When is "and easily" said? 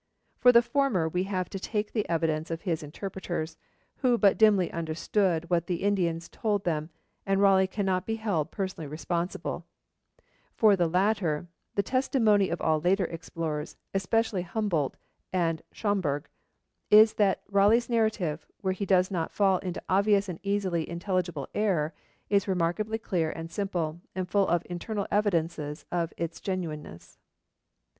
20.27-20.89